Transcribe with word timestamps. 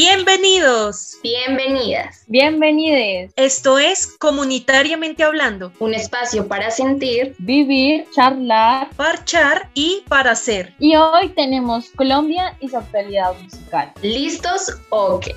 Bienvenidos. 0.00 1.18
Bienvenidas. 1.24 2.22
Bienvenides. 2.28 3.32
Esto 3.34 3.80
es 3.80 4.06
Comunitariamente 4.06 5.24
Hablando. 5.24 5.72
Un 5.80 5.92
espacio 5.92 6.46
para 6.46 6.70
sentir, 6.70 7.34
vivir, 7.38 8.06
charlar, 8.14 8.90
parchar 8.90 9.68
y 9.74 10.04
para 10.08 10.30
hacer. 10.30 10.72
Y 10.78 10.94
hoy 10.94 11.30
tenemos 11.30 11.90
Colombia 11.96 12.56
y 12.60 12.68
su 12.68 12.76
actualidad 12.76 13.32
musical. 13.42 13.92
¿Listos 14.00 14.72
o 14.90 15.18
qué? 15.18 15.34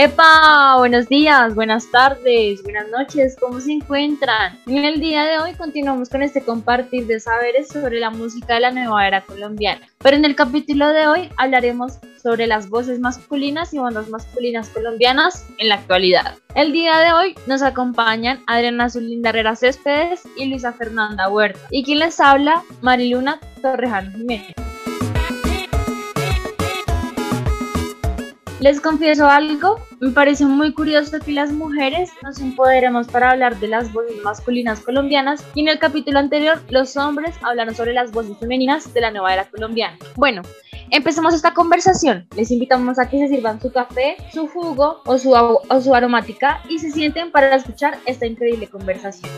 Epa, 0.00 0.76
buenos 0.78 1.08
días, 1.08 1.56
buenas 1.56 1.90
tardes, 1.90 2.62
buenas 2.62 2.88
noches, 2.88 3.36
¿cómo 3.40 3.58
se 3.58 3.72
encuentran? 3.72 4.56
En 4.68 4.84
el 4.84 5.00
día 5.00 5.24
de 5.24 5.40
hoy 5.40 5.54
continuamos 5.54 6.08
con 6.08 6.22
este 6.22 6.40
compartir 6.40 7.08
de 7.08 7.18
saberes 7.18 7.66
sobre 7.66 7.98
la 7.98 8.10
música 8.10 8.54
de 8.54 8.60
la 8.60 8.70
nueva 8.70 9.08
era 9.08 9.24
colombiana. 9.24 9.88
Pero 9.98 10.16
en 10.16 10.24
el 10.24 10.36
capítulo 10.36 10.86
de 10.92 11.08
hoy 11.08 11.28
hablaremos 11.36 11.98
sobre 12.22 12.46
las 12.46 12.68
voces 12.68 13.00
masculinas 13.00 13.74
y 13.74 13.80
bandas 13.80 14.08
masculinas 14.08 14.68
colombianas 14.68 15.44
en 15.58 15.68
la 15.68 15.74
actualidad. 15.74 16.36
El 16.54 16.70
día 16.70 16.96
de 16.98 17.12
hoy 17.12 17.34
nos 17.48 17.62
acompañan 17.62 18.40
Adriana 18.46 18.90
Zulinda 18.90 19.30
Herrera 19.30 19.56
Céspedes 19.56 20.22
y 20.36 20.44
Luisa 20.44 20.72
Fernanda 20.72 21.28
Huerta. 21.28 21.58
Y 21.72 21.82
quien 21.82 21.98
les 21.98 22.20
habla, 22.20 22.62
Mariluna 22.82 23.40
Torrejano 23.62 24.12
Jiménez. 24.12 24.67
Les 28.60 28.80
confieso 28.80 29.28
algo, 29.28 29.78
me 30.00 30.10
parece 30.10 30.44
muy 30.44 30.74
curioso 30.74 31.20
que 31.20 31.30
las 31.30 31.52
mujeres 31.52 32.10
nos 32.24 32.40
empoderemos 32.40 33.06
para 33.06 33.30
hablar 33.30 33.56
de 33.60 33.68
las 33.68 33.92
voces 33.92 34.20
masculinas 34.24 34.80
colombianas 34.80 35.44
y 35.54 35.60
en 35.60 35.68
el 35.68 35.78
capítulo 35.78 36.18
anterior 36.18 36.60
los 36.68 36.96
hombres 36.96 37.36
hablaron 37.42 37.76
sobre 37.76 37.92
las 37.92 38.10
voces 38.10 38.36
femeninas 38.36 38.92
de 38.92 39.00
la 39.00 39.12
nueva 39.12 39.32
era 39.32 39.44
colombiana. 39.48 39.96
Bueno, 40.16 40.42
empecemos 40.90 41.34
esta 41.34 41.54
conversación. 41.54 42.26
Les 42.34 42.50
invitamos 42.50 42.98
a 42.98 43.08
que 43.08 43.18
se 43.18 43.28
sirvan 43.28 43.60
su 43.60 43.70
café, 43.70 44.16
su 44.32 44.48
jugo 44.48 45.02
o 45.06 45.18
su, 45.18 45.32
o 45.32 45.80
su 45.80 45.94
aromática 45.94 46.60
y 46.68 46.80
se 46.80 46.90
sienten 46.90 47.30
para 47.30 47.54
escuchar 47.54 47.96
esta 48.06 48.26
increíble 48.26 48.66
conversación. 48.66 49.30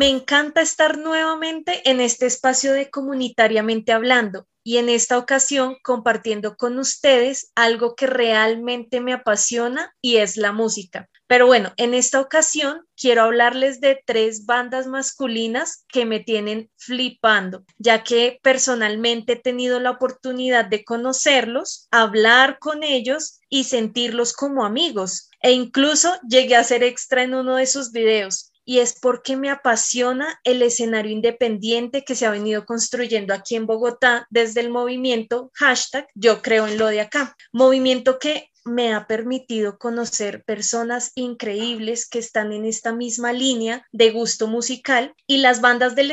Me 0.00 0.08
encanta 0.08 0.62
estar 0.62 0.96
nuevamente 0.96 1.82
en 1.84 2.00
este 2.00 2.24
espacio 2.24 2.72
de 2.72 2.88
comunitariamente 2.88 3.92
hablando 3.92 4.46
y 4.64 4.78
en 4.78 4.88
esta 4.88 5.18
ocasión 5.18 5.76
compartiendo 5.82 6.56
con 6.56 6.78
ustedes 6.78 7.52
algo 7.54 7.94
que 7.94 8.06
realmente 8.06 9.02
me 9.02 9.12
apasiona 9.12 9.94
y 10.00 10.16
es 10.16 10.38
la 10.38 10.52
música. 10.52 11.10
Pero 11.26 11.44
bueno, 11.44 11.74
en 11.76 11.92
esta 11.92 12.18
ocasión 12.18 12.80
quiero 12.96 13.24
hablarles 13.24 13.82
de 13.82 14.02
tres 14.06 14.46
bandas 14.46 14.86
masculinas 14.86 15.84
que 15.86 16.06
me 16.06 16.20
tienen 16.20 16.70
flipando, 16.78 17.66
ya 17.76 18.02
que 18.02 18.40
personalmente 18.42 19.34
he 19.34 19.36
tenido 19.36 19.80
la 19.80 19.90
oportunidad 19.90 20.64
de 20.64 20.82
conocerlos, 20.82 21.88
hablar 21.90 22.58
con 22.58 22.84
ellos 22.84 23.40
y 23.50 23.64
sentirlos 23.64 24.32
como 24.32 24.64
amigos. 24.64 25.28
E 25.42 25.52
incluso 25.52 26.10
llegué 26.26 26.56
a 26.56 26.64
ser 26.64 26.84
extra 26.84 27.22
en 27.22 27.34
uno 27.34 27.56
de 27.56 27.66
sus 27.66 27.92
videos 27.92 28.49
y 28.70 28.78
es 28.78 28.94
porque 29.00 29.36
me 29.36 29.50
apasiona 29.50 30.38
el 30.44 30.62
escenario 30.62 31.10
independiente 31.10 32.04
que 32.04 32.14
se 32.14 32.24
ha 32.24 32.30
venido 32.30 32.64
construyendo 32.64 33.34
aquí 33.34 33.56
en 33.56 33.66
Bogotá 33.66 34.28
desde 34.30 34.60
el 34.60 34.70
movimiento 34.70 35.50
hashtag 35.54 36.06
yo 36.14 36.40
creo 36.40 36.68
en 36.68 36.78
lo 36.78 36.86
de 36.86 37.00
acá, 37.00 37.34
movimiento 37.52 38.20
que 38.20 38.48
me 38.64 38.94
ha 38.94 39.08
permitido 39.08 39.76
conocer 39.76 40.44
personas 40.44 41.10
increíbles 41.16 42.08
que 42.08 42.20
están 42.20 42.52
en 42.52 42.64
esta 42.64 42.92
misma 42.92 43.32
línea 43.32 43.84
de 43.90 44.12
gusto 44.12 44.46
musical 44.46 45.14
y 45.26 45.38
las 45.38 45.60
bandas 45.60 45.96
de, 45.96 46.04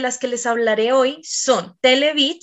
las 0.00 0.16
que 0.16 0.28
les 0.28 0.46
hablaré 0.46 0.94
hoy 0.94 1.20
son 1.22 1.76
Televit, 1.82 2.42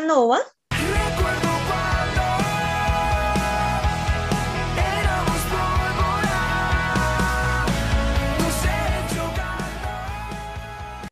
Licanova. 0.00 0.38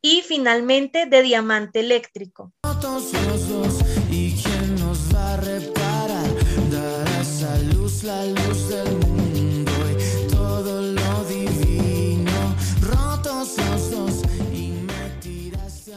Y 0.01 0.21
finalmente 0.27 1.05
de 1.05 1.21
diamante 1.21 1.81
eléctrico. 1.81 2.51
¿Y 4.09 4.33
quién 4.41 4.75
nos 4.79 5.13
va 5.13 5.33
a 5.33 5.37
reparar? 5.37 6.29
Dar 6.71 7.07
esa 7.21 7.57
luz, 7.73 8.03
la 8.03 8.25
luz 8.25 8.69
del 8.69 8.91
mundo 8.91 9.08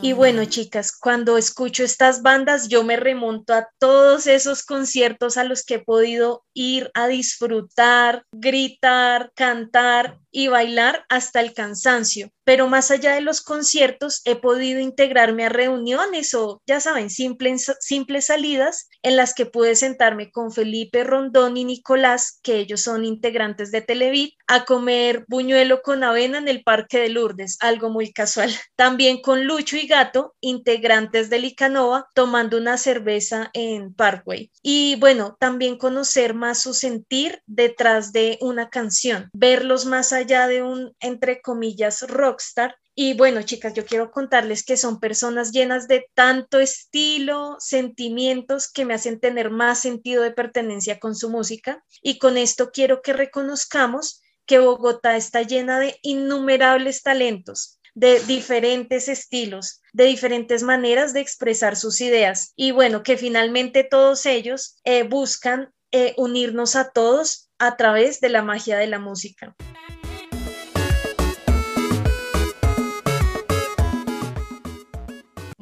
y 0.03 0.15
bueno, 0.15 0.45
chicas, 0.47 0.91
cuando 0.91 1.39
escucho 1.39 1.85
estas 1.85 2.23
bandas, 2.23 2.67
yo 2.67 2.83
me 2.83 2.97
remonto 2.97 3.55
a 3.55 3.69
todos 3.79 4.27
esos 4.27 4.65
conciertos 4.65 5.37
a 5.37 5.45
los 5.45 5.65
que 5.65 5.75
he 5.75 5.79
podido 5.79 6.45
ir 6.55 6.91
a 6.95 7.09
disfrutar, 7.09 8.25
gritar, 8.33 9.33
cantar 9.35 10.19
y 10.31 10.49
bailar 10.49 11.05
hasta 11.09 11.41
el 11.41 11.53
cansancio. 11.53 12.31
Pero 12.45 12.67
más 12.67 12.91
allá 12.91 13.15
de 13.15 13.21
los 13.21 13.41
conciertos, 13.41 14.23
he 14.25 14.35
podido 14.35 14.81
integrarme 14.81 15.45
a 15.45 15.49
reuniones 15.49 16.35
o, 16.35 16.61
ya 16.67 16.81
saben, 16.81 17.09
simples, 17.11 17.73
simples 17.79 18.27
salidas 18.27 18.89
en 19.03 19.17
las 19.17 19.35
que 19.35 19.47
pude 19.47 19.77
sentarme 19.77 20.33
con 20.33 20.51
Felipe 20.51 21.05
Rondón 21.05 21.57
y 21.57 21.65
Nicolás, 21.65 22.41
que 22.43 22.57
ellos 22.57 22.81
son 22.81 23.05
integrantes 23.05 23.71
de 23.71 23.83
Televit, 23.83 24.35
a 24.49 24.65
comer 24.65 25.25
buñuelo 25.29 25.83
con 25.83 26.03
avena 26.03 26.39
en 26.39 26.49
el 26.49 26.65
Parque 26.65 26.99
de 26.99 27.11
Lourdes, 27.11 27.59
algo 27.61 27.91
muy 27.91 28.13
casual. 28.13 28.51
También 28.77 29.21
con 29.21 29.45
Lucho 29.45 29.77
y 29.77 29.87
Gato, 29.87 30.35
integrantes 30.41 31.31
de 31.31 31.39
Licanova, 31.39 32.09
tomando 32.15 32.59
una 32.59 32.77
cerveza 32.77 33.51
en 33.53 33.95
Parkway. 33.95 34.51
Y 34.63 34.97
bueno, 34.97 35.37
también 35.39 35.77
conocer 35.77 36.35
su 36.55 36.75
sentir 36.75 37.43
detrás 37.47 38.13
de 38.13 38.39
una 38.41 38.71
canción, 38.71 39.29
verlos 39.33 39.87
más 39.87 40.13
allá 40.13 40.23
allá 40.23 40.49
de 40.49 40.63
un, 40.63 40.97
entre 41.01 41.41
comillas, 41.41 42.03
rockstar. 42.03 42.77
Y 42.95 43.15
bueno, 43.15 43.43
chicas, 43.43 43.75
yo 43.75 43.85
quiero 43.87 44.11
contarles 44.11 44.65
que 44.65 44.77
son 44.77 45.01
personas 45.01 45.51
llenas 45.51 45.89
de 45.89 46.07
tanto 46.15 46.61
estilo, 46.61 47.57
sentimientos 47.59 48.71
que 48.71 48.85
me 48.85 48.95
hacen 48.95 49.19
tener 49.19 49.51
más 49.51 49.81
sentido 49.81 50.23
de 50.23 50.31
pertenencia 50.31 50.99
con 50.99 51.15
su 51.15 51.31
música. 51.31 51.83
Y 52.03 52.19
con 52.19 52.37
esto 52.37 52.71
quiero 52.71 53.03
que 53.03 53.13
reconozcamos 53.13 54.23
que 54.47 54.59
Bogotá 54.59 55.17
está 55.17 55.43
llena 55.43 55.79
de 55.79 55.99
innumerables 56.03 57.03
talentos, 57.03 57.81
de 57.95 58.21
diferentes 58.21 59.09
estilos, 59.09 59.81
de 59.93 60.05
diferentes 60.05 60.63
maneras 60.63 61.15
de 61.15 61.21
expresar 61.21 61.77
sus 61.77 62.01
ideas. 62.01 62.53
Y 62.57 62.73
bueno, 62.73 63.03
que 63.03 63.17
finalmente 63.17 63.85
todos 63.85 64.27
ellos 64.27 64.77
eh, 64.85 65.05
buscan 65.05 65.73
eh, 65.93 66.15
unirnos 66.17 66.75
a 66.75 66.91
todos 66.91 67.51
a 67.59 67.77
través 67.77 68.21
de 68.21 68.31
la 68.31 68.43
magia 68.43 68.77
de 68.79 68.87
la 68.87 68.99
música. 68.99 69.55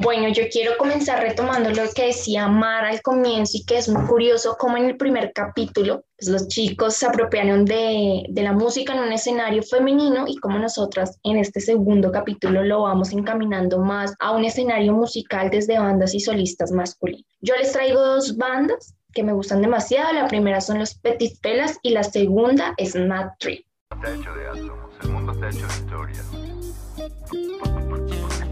Bueno, 0.03 0.29
yo 0.29 0.45
quiero 0.51 0.79
comenzar 0.79 1.21
retomando 1.21 1.69
lo 1.71 1.83
que 1.95 2.07
decía 2.07 2.49
Mar 2.49 2.87
al 2.87 3.03
comienzo 3.03 3.59
y 3.59 3.65
que 3.67 3.77
es 3.77 3.89
muy 3.89 4.07
curioso 4.07 4.57
como 4.59 4.79
en 4.79 4.87
el 4.87 4.97
primer 4.97 5.31
capítulo 5.35 6.05
pues 6.17 6.31
los 6.31 6.49
chicos 6.49 6.95
se 6.95 7.07
apropiaron 7.07 7.67
de, 7.67 8.25
de, 8.31 8.43
la 8.43 8.53
música 8.53 8.95
en 8.95 9.01
un 9.01 9.13
escenario 9.13 9.63
femenino 9.63 10.25
y 10.27 10.37
como 10.39 10.59
nosotras 10.59 11.19
en 11.23 11.37
este 11.37 11.61
segundo 11.61 12.11
capítulo 12.11 12.65
lo 12.65 12.83
vamos 12.83 13.13
encaminando 13.13 13.79
más 13.79 14.15
a 14.21 14.31
un 14.33 14.45
escenario 14.47 14.95
musical 14.95 15.51
desde 15.51 15.79
bandas 15.79 16.15
y 16.15 16.21
solistas 16.21 16.73
masculinos. 16.73 17.27
Yo 17.43 17.55
les 17.57 17.73
traigo 17.73 18.01
dos 18.01 18.39
bandas 18.39 18.95
que 19.13 19.23
me 19.23 19.33
gustan 19.33 19.63
demasiado. 19.63 20.13
La 20.13 20.29
primera 20.29 20.61
son 20.61 20.79
los 20.79 20.95
Petit 20.95 21.41
Pelas 21.41 21.79
y 21.83 21.91
la 21.91 22.05
segunda 22.05 22.75
es 22.77 22.95
Mad 22.97 23.31
Tree. 23.39 23.67
Está 23.91 24.15
hecho 24.15 24.35
de 24.35 24.49
átomos, 24.49 24.95
el 25.03 25.09
mundo 25.11 25.33
está 25.33 25.49
hecho 25.49 25.67
de 25.67 25.75
historia. 25.75 26.23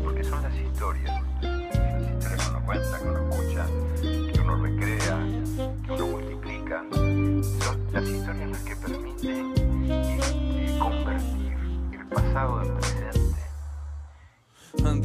Porque 0.02 0.24
son 0.24 0.42
las 0.42 0.54
historias 0.54 1.18
cuenta, 2.68 2.98
que 2.98 3.08
uno 3.08 3.30
escucha, 3.30 3.66
que 4.02 4.40
uno 4.42 4.56
recrea, 4.62 5.26
que 5.86 5.92
uno 5.92 6.06
multiplica. 6.06 6.84
Son 6.90 7.92
las 7.94 8.04
historias 8.04 8.50
las 8.50 8.62
que 8.62 8.76
permiten 8.76 9.54
convertir 10.78 11.56
el 11.92 12.08
pasado 12.08 12.62
en 12.62 12.74
presente. 12.76 13.27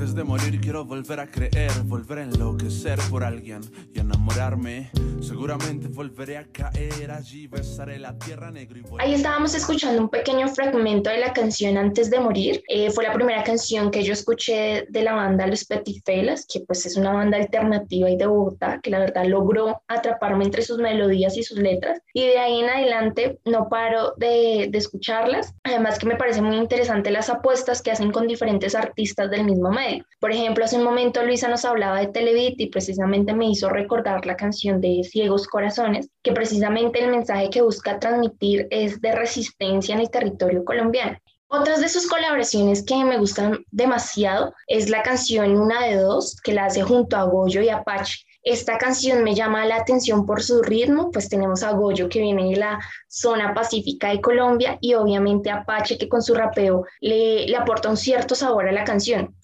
Antes 0.04 0.18
de 0.18 0.26
morir 0.26 0.60
quiero 0.60 0.84
volver 0.84 1.22
a 1.22 1.32
creer, 1.32 1.72
volver 1.86 2.18
a 2.18 2.24
enloquecer 2.24 3.00
por 3.10 3.24
alguien 3.24 3.62
y 3.94 4.02
enamorarme. 4.02 4.92
Seguramente 5.22 5.88
volveré 5.88 6.38
a 6.38 6.44
caer 6.44 7.10
allí, 7.10 7.48
besaré 7.48 7.98
la 8.00 8.20
tierra 8.20 8.52
y 8.54 8.68
Ahí 9.00 9.14
estábamos 9.14 9.56
escuchando 9.56 10.02
un 10.02 10.10
pequeño 10.10 10.50
fragmento 10.50 11.10
de 11.10 11.20
la 11.20 11.32
canción 11.32 11.78
Antes 11.78 12.12
de 12.12 12.20
morir. 12.20 12.62
Eh, 12.68 12.92
fue 12.92 13.06
la 13.06 13.14
primera 13.14 13.46
canción 13.46 13.92
que 13.92 14.04
yo 14.04 14.12
escuché 14.12 14.86
de 14.90 15.04
la 15.04 15.14
banda 15.14 15.48
Los 15.48 15.64
Petifelas, 15.64 16.46
que 16.52 16.60
pues 16.60 16.86
es 16.86 16.98
una 16.98 17.14
banda 17.14 17.38
alternativa 17.38 18.10
y 18.10 18.18
de 18.18 18.26
Bogotá, 18.26 18.82
que 18.84 18.90
la 18.90 19.00
verdad 19.00 19.26
logró 19.26 19.84
atraparme 19.88 20.44
entre 20.44 20.64
sus 20.64 20.80
melodías 20.80 21.38
y 21.38 21.44
sus 21.44 21.58
letras. 21.58 22.02
Y 22.14 22.26
de 22.26 22.40
ahí 22.40 22.60
en 22.60 22.70
adelante 22.70 23.40
no 23.46 23.70
paro 23.70 24.16
de, 24.18 24.68
de 24.70 24.78
escucharlas. 24.78 25.54
Además 25.64 25.98
que 25.98 26.08
me 26.08 26.18
parece 26.18 26.42
muy 26.42 26.58
interesante 26.58 27.10
las 27.10 27.30
apuestas 27.30 27.82
que 27.82 27.92
hacen 27.92 28.12
con 28.12 28.28
diferentes 28.28 28.76
artistas 28.76 29.32
del 29.32 29.46
mismo 29.46 29.72
medio. 29.72 29.93
Por 30.20 30.32
ejemplo, 30.32 30.66
hace 30.66 30.78
un 30.78 30.84
momento 30.84 31.24
Luisa 31.24 31.48
nos 31.48 31.66
hablaba 31.66 32.00
de 32.00 32.08
Televit 32.08 32.60
y 32.60 32.68
precisamente 32.68 33.34
me 33.34 33.50
hizo 33.50 33.70
recordar 33.70 34.26
la 34.26 34.36
canción 34.36 34.82
de 34.82 35.04
Ciegos 35.04 35.48
Corazones, 35.48 36.10
que 36.24 36.32
precisamente 36.32 37.04
el 37.04 37.12
mensaje 37.12 37.50
que 37.50 37.62
busca 37.62 38.00
transmitir 38.00 38.68
es 38.72 39.02
de 39.02 39.14
resistencia 39.14 39.96
en 39.96 40.02
el 40.02 40.10
territorio 40.10 40.64
colombiano. 40.64 41.18
Otras 41.56 41.82
de 41.82 41.90
sus 41.90 42.08
colaboraciones 42.08 42.84
que 42.84 42.96
me 43.04 43.20
gustan 43.20 43.64
demasiado 43.70 44.56
es 44.66 44.90
la 44.90 45.04
canción 45.04 45.56
Una 45.56 45.86
de 45.86 45.98
Dos, 45.98 46.36
que 46.42 46.52
la 46.52 46.66
hace 46.66 46.82
junto 46.82 47.16
a 47.16 47.26
Goyo 47.26 47.62
y 47.62 47.70
Apache. 47.70 48.26
Esta 48.42 48.80
canción 48.80 49.24
me 49.24 49.36
llama 49.36 49.64
la 49.66 49.78
atención 49.78 50.26
por 50.26 50.42
su 50.42 50.64
ritmo, 50.64 51.12
pues 51.12 51.30
tenemos 51.30 51.62
a 51.62 51.72
Goyo 51.74 52.10
que 52.10 52.22
viene 52.22 52.50
de 52.50 52.58
la 52.58 52.80
zona 53.08 53.54
pacífica 53.54 54.10
de 54.10 54.20
Colombia 54.20 54.80
y 54.82 54.96
obviamente 54.96 55.52
Apache 55.52 55.98
que 55.98 56.10
con 56.10 56.24
su 56.24 56.34
rapeo 56.34 56.86
le, 57.00 57.46
le 57.46 57.56
aporta 57.56 57.88
un 57.88 57.98
cierto 57.98 58.34
sabor 58.34 58.68
a 58.68 58.72
la 58.72 58.84
canción. 58.84 59.36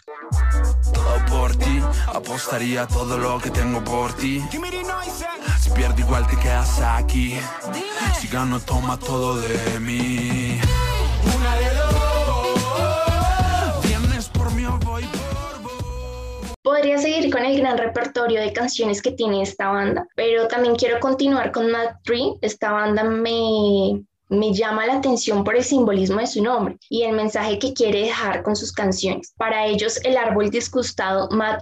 Por 1.30 1.56
ti, 1.56 1.81
apostaría 2.07 2.88
todo 2.88 3.18
lo 3.18 3.39
que 3.39 3.50
tengo 3.50 3.83
por 3.83 4.13
ti. 4.13 4.42
Si 5.60 5.69
pierdo 5.71 6.00
igual 6.00 6.27
te 6.27 6.38
quedas 6.38 6.80
aquí. 6.81 7.38
Si 8.19 8.27
gano 8.27 8.60
toma 8.60 8.98
todo 8.98 9.39
de 9.39 9.80
mí. 9.80 10.60
Una 11.38 11.56
de 11.56 11.80
Podría 16.62 17.00
seguir 17.00 17.31
con 17.31 17.44
el 17.44 17.60
gran 17.60 17.77
repertorio 17.77 18.42
de 18.42 18.54
canciones 18.54 19.01
que 19.01 19.12
tiene 19.12 19.42
esta 19.42 19.69
banda, 19.69 20.07
pero 20.16 20.48
también 20.48 20.75
quiero 20.75 21.00
continuar 21.00 21.51
con 21.51 21.71
Mad 21.71 21.95
Tree. 22.04 22.38
Esta 22.42 22.71
banda 22.71 23.04
me, 23.04 24.04
me 24.29 24.53
llama 24.53 24.85
la 24.85 24.97
atención 24.97 25.43
por 25.43 25.55
el 25.55 25.63
simbolismo 25.63 26.19
de 26.19 26.27
su 26.27 26.43
nombre 26.43 26.77
y 26.89 27.03
el 27.03 27.13
mensaje 27.13 27.59
que 27.59 27.73
quiere 27.73 28.03
dejar 28.03 28.43
con 28.43 28.55
sus 28.55 28.71
canciones. 28.71 29.33
Para 29.37 29.65
ellos, 29.65 29.99
el 30.03 30.17
árbol 30.17 30.49
disgustado 30.49 31.27
Mad 31.31 31.59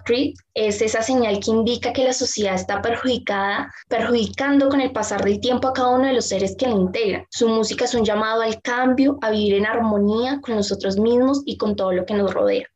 es 0.53 0.81
esa 0.81 1.01
señal 1.01 1.39
que 1.39 1.51
indica 1.51 1.93
que 1.93 2.03
la 2.03 2.13
sociedad 2.13 2.55
está 2.55 2.81
perjudicada, 2.81 3.71
perjudicando 3.87 4.69
con 4.69 4.81
el 4.81 4.91
pasar 4.91 5.23
del 5.23 5.39
tiempo 5.39 5.67
a 5.67 5.73
cada 5.73 5.89
uno 5.89 6.07
de 6.07 6.13
los 6.13 6.25
seres 6.25 6.55
que 6.57 6.67
la 6.67 6.73
integran. 6.73 7.25
Su 7.29 7.47
música 7.47 7.85
es 7.85 7.93
un 7.93 8.03
llamado 8.03 8.41
al 8.41 8.61
cambio, 8.61 9.17
a 9.21 9.31
vivir 9.31 9.55
en 9.55 9.65
armonía 9.65 10.39
con 10.41 10.55
nosotros 10.55 10.97
mismos 10.97 11.41
y 11.45 11.57
con 11.57 11.75
todo 11.75 11.93
lo 11.93 12.05
que 12.05 12.15
nos 12.15 12.33
rodea. 12.33 12.67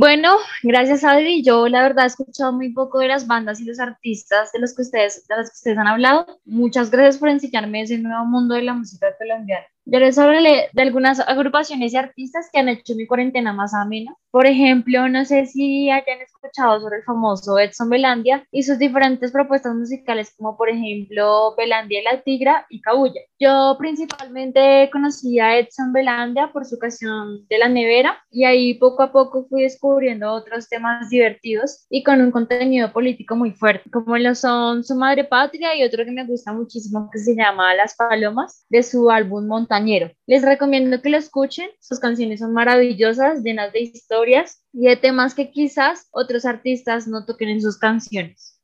Bueno, 0.00 0.38
gracias 0.62 1.04
Adri. 1.04 1.42
Yo 1.42 1.68
la 1.68 1.82
verdad 1.82 2.04
he 2.04 2.06
escuchado 2.06 2.54
muy 2.54 2.72
poco 2.72 3.00
de 3.00 3.08
las 3.08 3.26
bandas 3.26 3.60
y 3.60 3.66
los 3.66 3.78
artistas 3.78 4.50
de 4.50 4.58
los 4.58 4.74
que 4.74 4.80
ustedes, 4.80 5.28
de 5.28 5.36
los 5.36 5.50
que 5.50 5.56
ustedes 5.56 5.76
han 5.76 5.88
hablado. 5.88 6.40
Muchas 6.46 6.90
gracias 6.90 7.18
por 7.18 7.28
enseñarme 7.28 7.82
ese 7.82 7.98
nuevo 7.98 8.24
mundo 8.24 8.54
de 8.54 8.62
la 8.62 8.72
música 8.72 9.14
colombiana. 9.18 9.66
Yo 9.84 9.98
les 9.98 10.16
hablaré 10.16 10.70
de 10.72 10.82
algunas 10.82 11.20
agrupaciones 11.20 11.92
y 11.92 11.98
artistas 11.98 12.48
que 12.50 12.60
han 12.60 12.70
hecho 12.70 12.94
mi 12.94 13.06
cuarentena 13.06 13.52
más 13.52 13.74
amena. 13.74 14.16
Por 14.30 14.46
ejemplo, 14.46 15.08
no 15.08 15.24
sé 15.24 15.46
si 15.46 15.90
hayan 15.90 16.20
escuchado 16.20 16.80
sobre 16.80 16.98
el 16.98 17.02
famoso 17.02 17.58
Edson 17.58 17.90
Belandia 17.90 18.46
y 18.52 18.62
sus 18.62 18.78
diferentes 18.78 19.32
propuestas 19.32 19.74
musicales, 19.74 20.32
como 20.36 20.56
por 20.56 20.70
ejemplo 20.70 21.54
Belandia 21.56 22.00
y 22.00 22.04
la 22.04 22.22
Tigra 22.22 22.66
y 22.70 22.80
Cabulla. 22.80 23.20
Yo 23.38 23.76
principalmente 23.78 24.88
conocí 24.92 25.40
a 25.40 25.58
Edson 25.58 25.92
Belandia 25.92 26.52
por 26.52 26.64
su 26.64 26.78
canción 26.78 27.46
de 27.48 27.58
la 27.58 27.68
nevera 27.68 28.22
y 28.30 28.44
ahí 28.44 28.74
poco 28.74 29.02
a 29.02 29.12
poco 29.12 29.46
fui 29.48 29.62
descubriendo 29.62 30.32
otros 30.32 30.68
temas 30.68 31.10
divertidos 31.10 31.86
y 31.90 32.04
con 32.04 32.20
un 32.20 32.30
contenido 32.30 32.92
político 32.92 33.34
muy 33.34 33.50
fuerte, 33.50 33.90
como 33.90 34.16
lo 34.16 34.34
son 34.34 34.84
Su 34.84 34.94
Madre 34.94 35.24
Patria 35.24 35.74
y 35.74 35.82
otro 35.82 36.04
que 36.04 36.12
me 36.12 36.24
gusta 36.24 36.52
muchísimo 36.52 37.10
que 37.12 37.18
se 37.18 37.34
llama 37.34 37.74
Las 37.74 37.96
Palomas 37.96 38.64
de 38.68 38.82
su 38.82 39.10
álbum 39.10 39.46
Montaña 39.46 39.80
les 40.26 40.42
recomiendo 40.42 41.00
que 41.00 41.08
lo 41.08 41.16
escuchen, 41.16 41.68
sus 41.80 41.98
canciones 41.98 42.40
son 42.40 42.52
maravillosas, 42.52 43.42
llenas 43.42 43.72
de 43.72 43.80
historias 44.20 44.62
y 44.72 44.86
de 44.86 44.96
temas 44.96 45.34
que 45.34 45.50
quizás 45.50 46.08
otros 46.12 46.44
artistas 46.44 47.08
no 47.08 47.24
toquen 47.24 47.48
en 47.48 47.62
sus 47.62 47.78
canciones. 47.78 48.60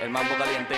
El 0.00 0.10
mambo 0.10 0.34
caliente. 0.38 0.74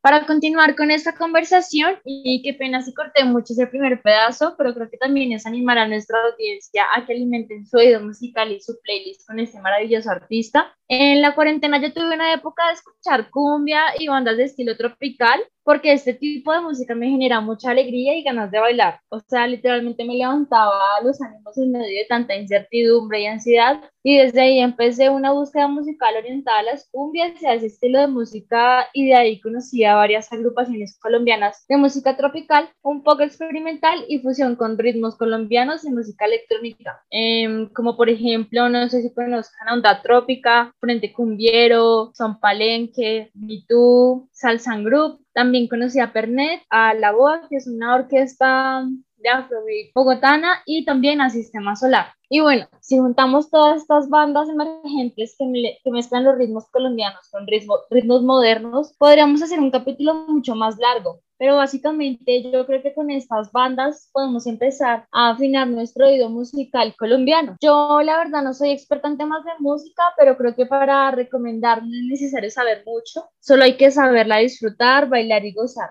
Para 0.00 0.26
continuar 0.26 0.76
con 0.76 0.92
esta 0.92 1.14
conversación, 1.14 1.96
y 2.04 2.40
qué 2.42 2.54
pena 2.54 2.80
si 2.82 2.94
corté 2.94 3.24
mucho 3.24 3.52
ese 3.52 3.66
primer 3.66 4.00
pedazo, 4.00 4.54
pero 4.56 4.72
creo 4.72 4.88
que 4.88 4.96
también 4.96 5.32
es 5.32 5.44
animar 5.44 5.76
a 5.78 5.88
nuestra 5.88 6.16
audiencia 6.30 6.84
a 6.94 7.04
que 7.04 7.14
alimenten 7.14 7.66
su 7.66 7.78
oído 7.78 8.00
musical 8.00 8.52
y 8.52 8.60
su 8.60 8.78
playlist 8.80 9.26
con 9.26 9.40
este 9.40 9.60
maravilloso 9.60 10.10
artista. 10.10 10.72
En 10.90 11.20
la 11.20 11.34
cuarentena 11.34 11.78
yo 11.82 11.92
tuve 11.92 12.14
una 12.14 12.32
época 12.32 12.66
de 12.66 12.72
escuchar 12.72 13.30
cumbia 13.30 13.82
y 13.98 14.08
bandas 14.08 14.38
de 14.38 14.44
estilo 14.44 14.74
tropical, 14.74 15.38
porque 15.68 15.92
este 15.92 16.14
tipo 16.14 16.50
de 16.50 16.62
música 16.62 16.94
me 16.94 17.10
genera 17.10 17.42
mucha 17.42 17.72
alegría 17.72 18.16
y 18.16 18.22
ganas 18.22 18.50
de 18.50 18.58
bailar. 18.58 19.00
O 19.10 19.20
sea, 19.20 19.46
literalmente 19.46 20.02
me 20.02 20.14
levantaba 20.14 20.80
los 21.04 21.20
ánimos 21.20 21.58
en 21.58 21.72
medio 21.72 21.98
de 21.98 22.06
tanta 22.08 22.34
incertidumbre 22.34 23.20
y 23.20 23.26
ansiedad. 23.26 23.82
Y 24.02 24.16
desde 24.16 24.40
ahí 24.40 24.60
empecé 24.60 25.10
una 25.10 25.32
búsqueda 25.32 25.68
musical 25.68 26.14
orientada 26.16 26.60
a 26.60 26.62
las 26.62 26.88
cumbias 26.90 27.42
y 27.42 27.46
a 27.46 27.52
ese 27.52 27.66
estilo 27.66 28.00
de 28.00 28.06
música. 28.06 28.88
Y 28.94 29.08
de 29.08 29.14
ahí 29.14 29.40
conocí 29.42 29.84
a 29.84 29.94
varias 29.94 30.32
agrupaciones 30.32 30.98
colombianas 30.98 31.66
de 31.68 31.76
música 31.76 32.16
tropical, 32.16 32.70
un 32.80 33.02
poco 33.02 33.22
experimental 33.22 34.06
y 34.08 34.20
fusión 34.20 34.56
con 34.56 34.78
ritmos 34.78 35.16
colombianos 35.16 35.84
y 35.84 35.90
música 35.90 36.24
electrónica. 36.24 37.04
Em, 37.10 37.68
como 37.74 37.94
por 37.94 38.08
ejemplo, 38.08 38.70
no 38.70 38.88
sé 38.88 39.02
si 39.02 39.12
conozcan 39.12 39.68
Onda 39.68 40.00
Trópica, 40.00 40.72
Frente 40.80 41.12
Cumbiero, 41.12 42.12
Son 42.14 42.38
Palenque, 42.40 43.30
Mitú, 43.34 44.28
Salsan 44.32 44.84
Group. 44.84 45.24
También 45.32 45.68
conocí 45.68 46.00
a 46.00 46.12
Pernet, 46.12 46.62
a 46.70 46.94
La 46.94 47.12
Boa, 47.12 47.42
que 47.48 47.56
es 47.56 47.66
una 47.66 47.94
orquesta 47.94 48.86
de 49.18 49.28
Afrobeat 49.28 49.92
bogotana 49.94 50.62
y 50.66 50.84
también 50.84 51.20
a 51.20 51.30
Sistema 51.30 51.76
Solar. 51.76 52.06
Y 52.30 52.40
bueno, 52.40 52.68
si 52.80 52.98
juntamos 52.98 53.50
todas 53.50 53.80
estas 53.80 54.10
bandas 54.10 54.48
emergentes 54.50 55.34
que, 55.38 55.78
que 55.82 55.90
mezclan 55.90 56.24
los 56.24 56.36
ritmos 56.36 56.68
colombianos 56.70 57.28
con 57.30 57.46
ritmos 57.46 58.22
modernos, 58.22 58.94
podríamos 58.98 59.42
hacer 59.42 59.58
un 59.60 59.70
capítulo 59.70 60.14
mucho 60.28 60.54
más 60.54 60.76
largo. 60.78 61.20
Pero 61.38 61.56
básicamente 61.56 62.42
yo 62.42 62.66
creo 62.66 62.82
que 62.82 62.92
con 62.92 63.10
estas 63.10 63.52
bandas 63.52 64.10
podemos 64.12 64.46
empezar 64.46 65.06
a 65.12 65.30
afinar 65.30 65.68
nuestro 65.68 66.08
oído 66.08 66.28
musical 66.28 66.94
colombiano. 66.98 67.56
Yo 67.62 68.02
la 68.02 68.18
verdad 68.18 68.42
no 68.42 68.52
soy 68.52 68.72
experta 68.72 69.08
en 69.08 69.18
temas 69.18 69.44
de 69.44 69.52
música, 69.60 70.02
pero 70.16 70.36
creo 70.36 70.54
que 70.54 70.66
para 70.66 71.10
recomendar 71.12 71.82
no 71.82 71.94
es 71.94 72.04
necesario 72.08 72.50
saber 72.50 72.82
mucho, 72.84 73.24
solo 73.40 73.64
hay 73.64 73.76
que 73.76 73.90
saberla 73.90 74.38
disfrutar, 74.38 75.08
bailar 75.08 75.44
y 75.44 75.52
gozar. 75.52 75.90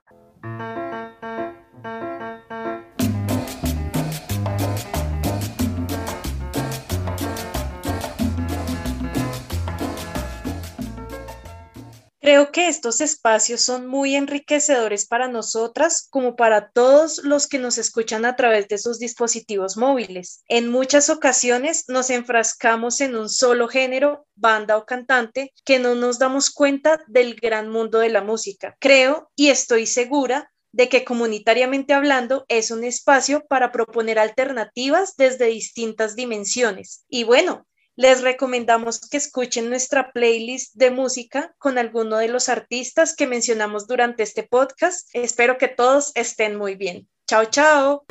Creo 12.27 12.51
que 12.51 12.67
estos 12.67 13.00
espacios 13.00 13.62
son 13.62 13.88
muy 13.88 14.17
enriquecedores 14.17 15.07
para 15.07 15.29
nosotras 15.29 16.10
como 16.10 16.36
para 16.36 16.72
todos 16.72 17.19
los 17.24 17.48
que 17.48 17.57
nos 17.57 17.77
escuchan 17.77 18.25
a 18.25 18.36
través 18.36 18.67
de 18.67 18.77
sus 18.77 19.00
dispositivos 19.00 19.77
móviles. 19.77 20.43
En 20.50 20.67
muchas 20.67 21.10
ocasiones 21.10 21.86
nos 21.88 22.10
enfrascamos 22.10 23.00
en 23.00 23.15
un 23.15 23.29
solo 23.29 23.69
género, 23.69 24.27
banda 24.36 24.75
o 24.75 24.86
cantante, 24.86 25.53
que 25.63 25.79
no 25.79 25.96
nos 25.96 26.19
damos 26.19 26.50
cuenta 26.50 27.00
del 27.07 27.36
gran 27.36 27.69
mundo 27.69 28.00
de 28.00 28.10
la 28.10 28.22
música. 28.22 28.75
Creo 28.81 29.31
y 29.38 29.48
estoy 29.48 29.86
segura 29.86 30.51
de 30.74 30.89
que 30.89 31.05
comunitariamente 31.05 31.93
hablando 31.93 32.43
es 32.50 32.72
un 32.72 32.84
espacio 32.84 33.46
para 33.48 33.72
proponer 33.72 34.19
alternativas 34.19 35.15
desde 35.15 35.46
distintas 35.46 36.17
dimensiones. 36.17 37.05
Y 37.07 37.24
bueno, 37.24 37.65
les 37.97 38.21
recomendamos 38.21 39.01
que 39.09 39.17
escuchen 39.17 39.69
nuestra 39.69 40.11
playlist 40.11 40.75
de 40.75 40.91
música 40.91 41.53
con 41.57 41.77
alguno 41.77 42.17
de 42.17 42.27
los 42.27 42.47
artistas 42.47 43.15
que 43.15 43.27
mencionamos 43.27 43.87
durante 43.87 44.23
este 44.23 44.43
podcast. 44.43 45.09
Espero 45.13 45.57
que 45.57 45.67
todos 45.67 46.11
estén 46.15 46.55
muy 46.55 46.75
bien. 46.75 47.09
Chao, 47.27 47.45
chao. 47.45 48.05